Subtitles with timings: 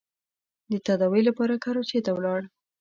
[0.71, 2.41] د تداوۍ لپاره کراچۍ ته ولاړ.